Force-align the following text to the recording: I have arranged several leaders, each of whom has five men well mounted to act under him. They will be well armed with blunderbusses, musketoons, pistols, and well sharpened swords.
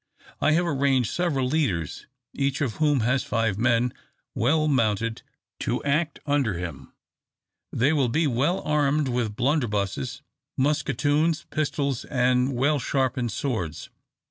I 0.39 0.53
have 0.53 0.65
arranged 0.65 1.11
several 1.11 1.47
leaders, 1.47 2.07
each 2.33 2.59
of 2.59 2.77
whom 2.77 3.01
has 3.01 3.23
five 3.23 3.59
men 3.59 3.93
well 4.33 4.67
mounted 4.67 5.21
to 5.59 5.83
act 5.83 6.19
under 6.25 6.55
him. 6.55 6.91
They 7.71 7.93
will 7.93 8.09
be 8.09 8.25
well 8.25 8.61
armed 8.61 9.07
with 9.09 9.35
blunderbusses, 9.35 10.23
musketoons, 10.57 11.45
pistols, 11.51 12.03
and 12.05 12.55
well 12.55 12.79
sharpened 12.79 13.31
swords. 13.31 13.91